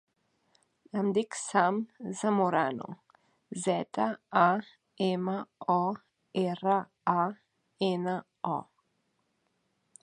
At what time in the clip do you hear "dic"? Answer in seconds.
1.17-1.35